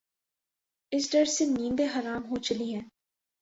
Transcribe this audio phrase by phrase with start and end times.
[0.91, 2.81] اس ڈر سے نیندیں حرام ہو چلی ہیں۔